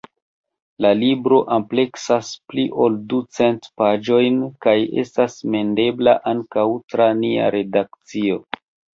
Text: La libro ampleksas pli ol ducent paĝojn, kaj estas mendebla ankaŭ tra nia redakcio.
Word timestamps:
La 0.83 0.91
libro 0.99 1.35
ampleksas 1.55 2.29
pli 2.53 2.63
ol 2.85 2.95
ducent 3.11 3.67
paĝojn, 3.81 4.39
kaj 4.67 4.73
estas 5.01 5.35
mendebla 5.57 6.15
ankaŭ 6.31 6.65
tra 6.95 7.11
nia 7.19 7.51
redakcio. 7.57 8.41